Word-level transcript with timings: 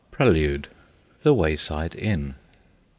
PRELUDE. 0.09 0.67
THE 1.21 1.31
WAYSIDE 1.35 1.93
INN. 1.93 2.33